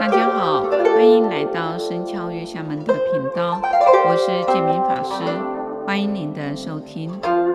[0.00, 3.60] 大家好，欢迎来到深敲月下门的频道，
[4.06, 5.24] 我是建明法师，
[5.84, 7.10] 欢迎您的收听。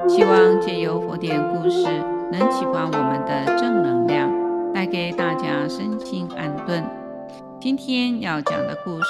[0.10, 1.86] 希望借由佛典故事，
[2.34, 4.30] 能启发我们的正能量，
[4.74, 6.84] 带给大家身心安顿。
[7.62, 9.06] 今天要讲的故事，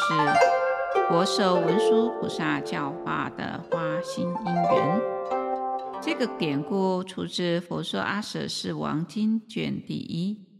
[1.10, 5.02] 佛受文殊菩萨教化的花心因缘。
[6.00, 10.53] 这个典故出自《佛说阿舍世王经》卷第一。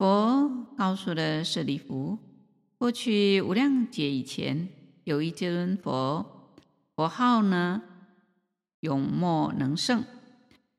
[0.00, 2.18] 佛告诉了舍利弗，
[2.78, 4.66] 过去无量劫以前，
[5.04, 6.56] 有一尊佛，
[6.96, 7.82] 佛号呢
[8.80, 10.02] 永默能胜，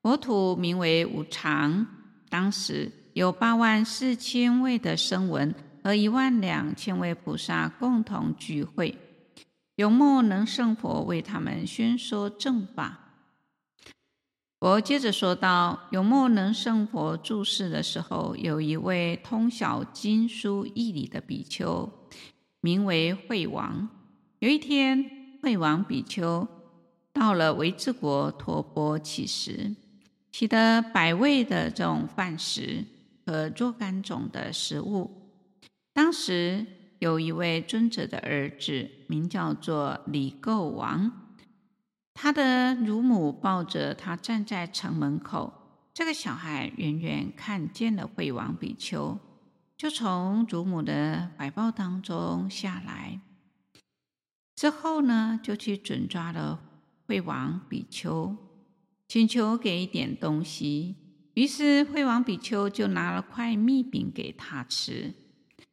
[0.02, 1.85] 佛土名为无常。
[2.29, 5.53] 当时有八万四千位的声闻
[5.84, 8.98] 和一万两千位菩萨共同聚会，
[9.76, 13.01] 永默能胜佛为他们宣说正法。
[14.61, 21.91] 佛接着说道：“永默能胜佛住世的时候，有一位通晓经书义理的比丘，
[22.59, 23.90] 名为惠王。
[24.37, 25.03] 有一天，
[25.41, 26.48] 惠王比丘
[27.12, 29.76] 到了维支国托钵乞食，
[30.31, 32.85] 乞得百味的这种饭食
[33.25, 35.09] 和若干种的食物。
[35.91, 36.63] 当时
[36.99, 41.12] 有一位尊者的儿子，名叫做李垢王。”
[42.13, 45.54] 他的乳母抱着他站在城门口，
[45.93, 49.18] 这个小孩远远看见了惠王比丘，
[49.77, 53.20] 就从乳母的怀抱当中下来，
[54.55, 56.59] 之后呢，就去准抓了
[57.07, 58.35] 惠王比丘，
[59.07, 60.96] 请求给一点东西。
[61.34, 65.13] 于是惠王比丘就拿了块蜜饼给他吃。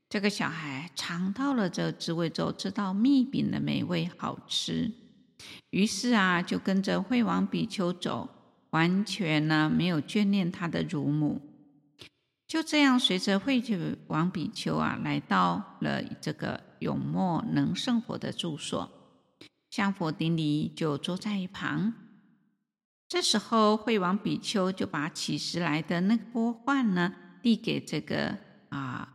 [0.09, 4.91] 这个小孩尝到了这滋味之后，知道蜜饼的美味好吃。
[5.71, 8.29] 于是啊，就跟着惠王比丘走，
[8.71, 11.41] 完全呢没有眷恋他的乳母。
[12.47, 13.63] 就这样，随着惠
[14.07, 18.91] 王比丘啊，来到了这个永默能胜佛的住所，
[19.69, 21.93] 向佛顶礼，就坐在一旁。
[23.07, 28.39] 这时候，惠王比丘就把乞食来的那个钵饭呢，递给这个
[28.71, 29.15] 啊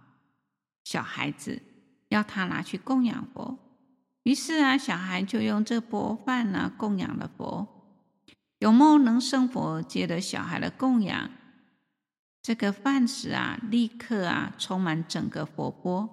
[0.84, 1.62] 小孩子，
[2.09, 3.58] 要他拿去供养佛。
[4.24, 7.68] 于是啊，小孩就用这钵饭呢供养了佛。
[8.60, 11.30] 有梦能胜佛接了小孩的供养，
[12.42, 16.10] 这个饭食啊，立刻啊充满整个佛钵，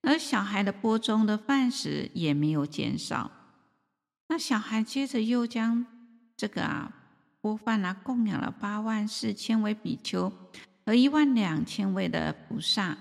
[0.00, 3.30] 而小孩的钵中的饭食也没有减少。
[4.28, 5.84] 那小孩接着又将
[6.34, 6.90] 这个啊
[7.42, 10.32] 钵饭啊供养了八万四千位比丘
[10.86, 12.96] 和一万两千位的菩萨，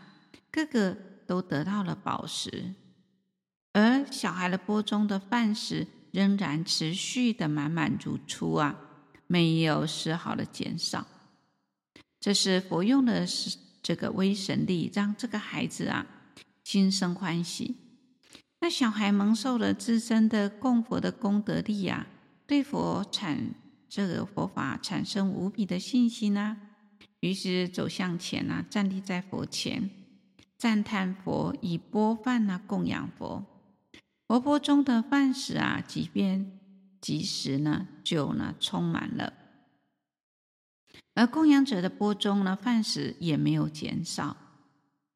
[0.52, 2.74] 个个都得到了宝石。
[3.78, 8.76] 而小孩的钵中的饭食仍然持续的满满如初啊，
[9.28, 11.06] 没有丝毫的减少。
[12.20, 16.08] 这是佛用的是这个威神力，让这个孩子啊
[16.64, 17.76] 心生欢喜。
[18.62, 22.08] 那小孩蒙受了自身的供佛的功德力、啊，
[22.48, 23.54] 对佛产
[23.88, 26.58] 这个佛法产生无比的信心啊。
[27.20, 29.92] 于是走向前啊，站立在佛前，
[30.58, 33.46] 赞叹佛以钵饭啊供养佛。
[34.28, 36.60] 佛钵中的饭食啊，即便
[37.00, 39.32] 即时呢，就呢充满了；
[41.14, 44.36] 而供养者的钵中呢，饭食也没有减少。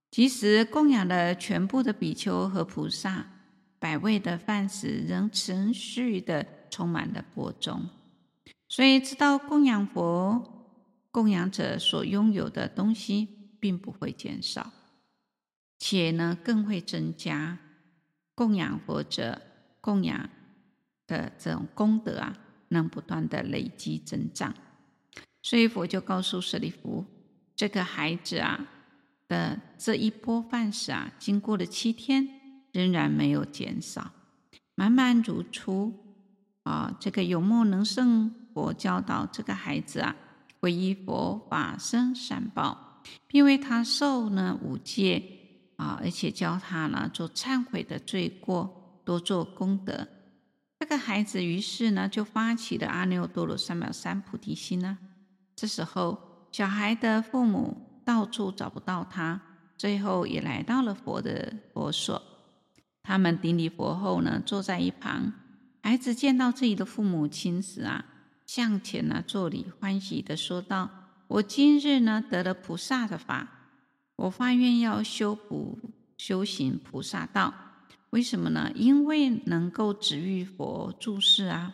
[0.10, 3.26] 即使供养了全部的比丘和菩萨，
[3.80, 7.90] 百味的饭食仍持续的充满了钵中。
[8.70, 10.70] 所以，知道供养佛，
[11.12, 13.28] 供养者所拥有的东西
[13.60, 14.72] 并不会减少，
[15.80, 17.58] 且呢更会增加。
[18.36, 19.42] 供养佛者，
[19.80, 20.30] 供养
[21.08, 22.38] 的这种功德啊，
[22.69, 24.53] 能不断的累积增长。
[25.42, 27.06] 所以佛就告诉舍利弗，
[27.56, 28.68] 这个孩子啊
[29.28, 32.28] 的这一波饭食啊，经过了七天，
[32.72, 34.12] 仍然没有减少，
[34.75, 35.94] 满满如初。
[36.63, 40.16] 啊，这个永默能胜佛教导这个孩子啊，
[40.59, 45.41] 皈依佛法僧三宝，并为他受呢五戒。
[45.81, 46.00] 啊！
[46.00, 50.07] 而且教他呢做忏悔的罪过，多做功德。
[50.80, 55.00] 这个孩子于是呢就发起了阿耨多罗三藐三菩提心呢。
[55.56, 59.42] 这时候，小孩的父母到处找不到他，
[59.78, 62.22] 最后也来到了佛的佛所。
[63.04, 65.33] 他们顶礼佛后呢，坐在一旁。
[65.81, 68.06] 孩子见到自己的父母亲时啊，
[68.45, 70.89] 向前呢作礼，欢喜的说道
[71.28, 73.48] ：“我今日呢得了菩萨的法。”
[74.16, 75.80] 我发愿要修补
[76.18, 77.54] 修行菩萨道，
[78.12, 78.72] 为什么呢？
[78.75, 81.74] 因为能够值遇佛住世啊，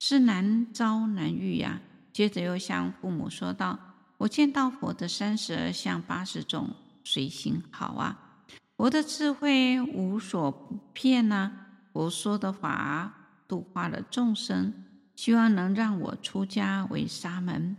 [0.00, 1.82] 是难遭难遇呀、啊。
[2.12, 3.78] 接着又向父母说道
[4.18, 6.70] ：“我见到佛的三十二相八十种
[7.04, 8.44] 随行好啊！
[8.76, 11.50] 佛的智慧无所不遍呐，
[11.92, 13.12] 佛说的法
[13.46, 14.72] 度化了众生，
[15.14, 17.76] 希望能让我出家为沙门。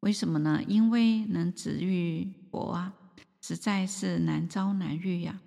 [0.00, 0.62] 为什么呢？
[0.66, 2.94] 因为能值遇佛啊，
[3.40, 5.40] 实在是难遭难遇呀、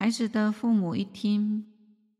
[0.00, 1.72] 孩子的父母一听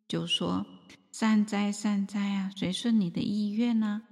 [0.06, 0.64] 就说
[1.10, 4.02] ：“善哉善哉啊，随顺你的意愿呢、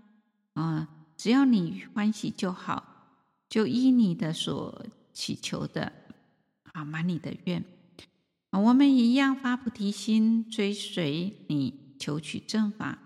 [0.55, 3.12] 啊，啊，只要你欢喜就好，
[3.49, 5.93] 就依你的所祈求的。”
[6.75, 7.64] 啊，满你的愿！
[8.50, 12.99] 我们一样发菩提心，追随你求取正法。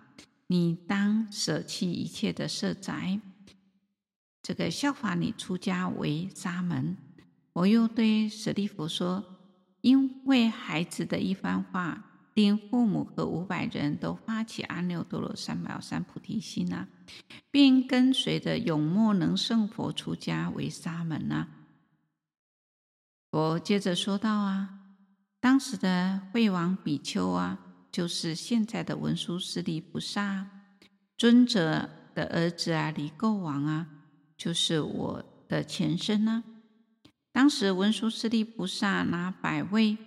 [0.46, 3.20] 你当舍弃一切的色宅，
[4.48, 6.96] 这个效法你出家为沙门。
[7.52, 9.22] 我又对舍利弗说：
[9.82, 12.02] 因为孩子的一番话，
[12.32, 16.88] 令父母和五百人都发起阿耨多罗三藐三菩提心啊，
[17.50, 21.48] 并跟随着永莫能胜佛出家为沙门啊。
[23.30, 24.78] 佛接着说道：“啊，
[25.40, 27.58] 当时的惠王比丘啊，
[27.92, 30.48] 就是现在的文殊师利菩萨
[31.18, 33.86] 尊者的儿子啊，离垢王啊，
[34.38, 36.42] 就是我的前身呢、
[37.30, 39.98] 当时文殊师利菩萨拿百味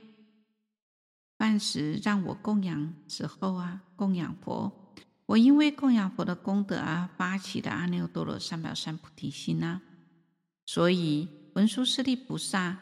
[1.38, 4.96] 饭食让我供养之后啊，供养佛。
[5.28, 9.82] 我因为供养佛的功德啊，发起的阿耨多罗三藐三菩提心呐、啊，
[10.66, 12.80] 所以文殊师利菩萨。”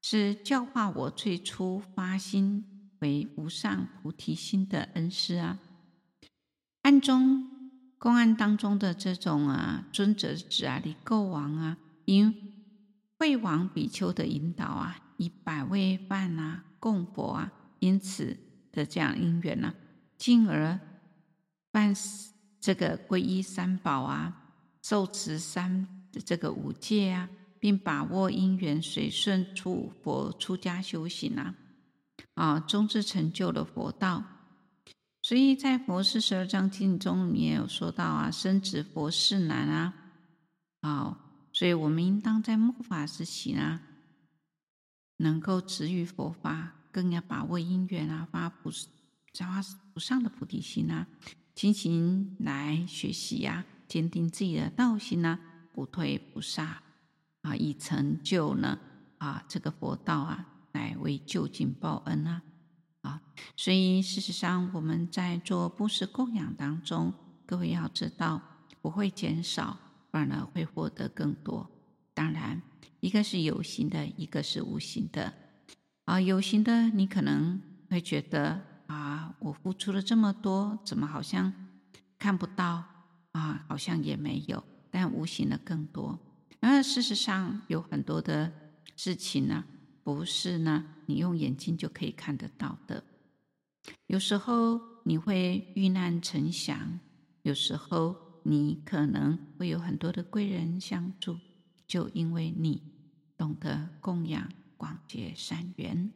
[0.00, 2.64] 是教化我最初发心
[3.00, 5.58] 为无上菩提心的恩师啊！
[6.82, 7.57] 暗中
[7.98, 12.34] 公案当中的这种啊尊者子啊离垢王啊，因
[13.18, 18.36] 慧王比丘的引导啊，以百味饭啊供佛啊，因此
[18.72, 19.74] 的这样因缘呢、啊，
[20.16, 20.78] 进而
[21.70, 21.94] 办
[22.60, 24.52] 这个皈依三宝啊，
[24.82, 27.28] 受持三的这个五戒啊。
[27.60, 31.56] 并把握因缘，随顺出佛出家修行啊，
[32.34, 34.22] 啊，终至成就了佛道。
[35.28, 39.94] 所以在《佛事十二章经》中也有说到啊，生子佛事难啊，
[40.80, 41.18] 啊，
[41.52, 43.82] 所以我们应当在末法时期啊，
[45.18, 48.88] 能够止于佛法，更要把握因缘啊，发菩萨
[49.34, 49.62] 发
[49.94, 51.06] 无上的菩提心啊，
[51.54, 55.38] 进行来学习呀、啊，坚定自己的道心啊，
[55.74, 56.82] 不退不杀。
[57.42, 58.78] 啊，以成就呢
[59.18, 62.40] 啊，这个佛道啊，乃为究竟报恩啊
[63.08, 63.22] 啊！
[63.56, 67.12] 所以事实上，我们在做布施供养当中，
[67.46, 68.42] 各位要知道，
[68.82, 69.78] 不会减少，
[70.10, 71.70] 反而会获得更多。
[72.12, 72.60] 当然，
[73.00, 75.32] 一个是有形的，一个是无形的。
[76.04, 81.52] 啊，有形的，你可能会觉得啊，我付出了这么多，怎么好像
[82.18, 82.84] 看不到
[83.32, 83.64] 啊？
[83.68, 86.18] 好像也没有，但无形的更多。
[86.60, 88.52] 然而事实上，有很多的
[88.96, 89.64] 事情呢，
[90.08, 93.04] 不是呢你用眼睛就可以看得到的。
[94.06, 96.98] 有时候你会遇难成祥，
[97.42, 101.36] 有时候你可能会有很多的贵人相助，
[101.86, 102.80] 就因为你
[103.36, 106.10] 懂得供养、广结善缘。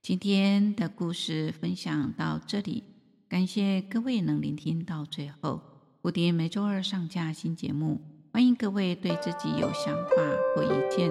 [0.00, 2.84] 今天的故事分享到这里，
[3.28, 5.60] 感谢各位能聆听到最后。
[6.02, 8.00] 蝴蝶每周二上架新节目。
[8.32, 10.16] 欢迎各位对自己有想法
[10.54, 11.10] 或意见，